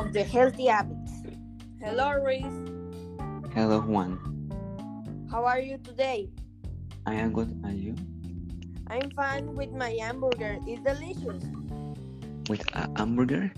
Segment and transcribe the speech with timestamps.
[0.00, 1.12] of the healthy habits.
[1.82, 2.60] Hello, Reese.
[3.52, 4.16] Hello, Juan.
[5.30, 6.30] How are you today?
[7.04, 7.52] I am good.
[7.64, 7.94] And you?
[8.86, 10.56] I'm fine with my hamburger.
[10.66, 11.44] It's delicious.
[12.48, 13.52] With a hamburger?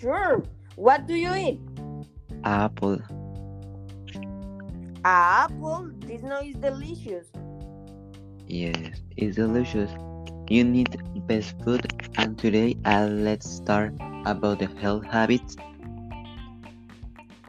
[0.00, 0.42] Sure.
[0.74, 1.60] What do you eat?
[2.42, 2.98] Apple.
[5.04, 5.90] A apple.
[6.02, 7.30] This no is delicious.
[8.48, 9.90] Yes, it's delicious.
[10.48, 10.90] You need
[11.30, 11.86] best food,
[12.18, 13.94] and today uh, let's start
[14.24, 15.56] about the health habits.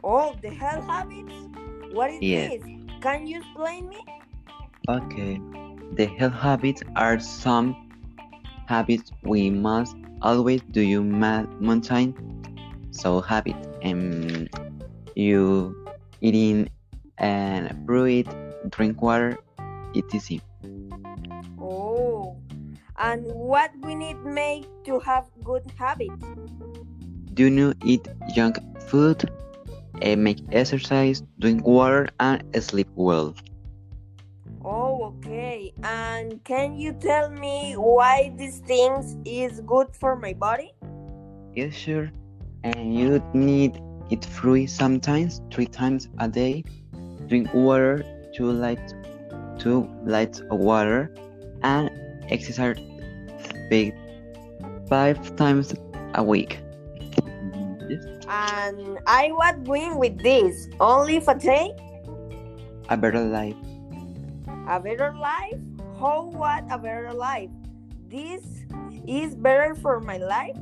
[0.04, 1.48] Oh, the health habits.
[1.90, 2.52] What is Yes.
[2.60, 2.62] this?
[3.00, 4.00] Can you explain me?
[4.88, 5.40] Okay,
[5.92, 7.76] the health habits are some
[8.68, 12.14] habits we must always do you ma- maintain.
[12.90, 14.48] So habit, um,
[15.14, 15.76] you
[16.20, 16.68] eating
[17.18, 18.28] and fruit,
[18.70, 19.38] drink water,
[19.94, 20.40] etc.
[23.02, 26.24] And what we need make to have good habits?
[27.34, 29.28] Do you eat junk food,
[30.02, 33.34] uh, make exercise, drink water, and sleep well.
[34.64, 35.72] Oh, okay.
[35.82, 40.72] And can you tell me why these things is good for my body?
[41.54, 42.10] Yes, sure.
[42.64, 43.80] And you need
[44.10, 46.64] eat fruit sometimes, three times a day.
[47.28, 48.94] Drink water, two light,
[49.58, 51.10] two lights of water,
[51.62, 51.90] and
[52.28, 52.76] exercise
[54.88, 55.72] five times
[56.14, 56.58] a week.
[57.88, 58.04] Yes.
[58.28, 61.72] And I was doing with this only for day,
[62.88, 63.56] A better life.
[64.68, 65.58] a better life.
[65.98, 67.50] How what a better life?
[68.08, 68.42] This
[69.08, 70.56] is better for my life.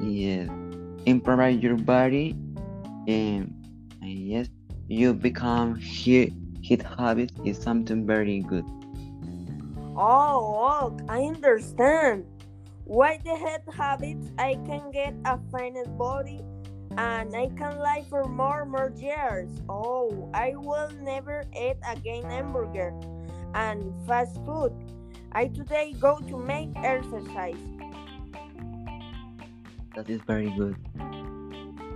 [0.00, 0.48] Yes.
[1.06, 2.34] Improve your body,
[3.08, 3.50] and,
[4.00, 4.48] and yes,
[4.88, 6.32] you become hit.
[6.62, 8.64] Hit habit is something very good.
[9.94, 12.24] Oh, look, I understand.
[12.84, 14.30] Why the head habits?
[14.38, 16.40] I can get a finest body,
[16.96, 19.50] and I can live for more more years.
[19.68, 22.92] Oh, I will never eat again hamburger
[23.54, 24.72] and fast food.
[25.32, 27.56] I today go to make exercise.
[29.94, 30.76] That is very good.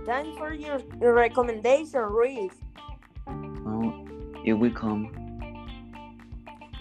[0.05, 2.61] Thanks for your recommendation, Reese.
[3.27, 4.05] Oh,
[4.43, 5.26] you will come.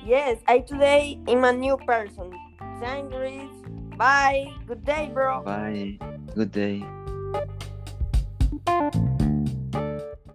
[0.07, 2.31] Yes, I today am a new person.
[2.79, 3.13] Thanks.
[3.97, 4.53] Bye.
[4.69, 5.43] Good day, bro.
[5.43, 5.99] Bye.
[6.33, 6.85] Good day.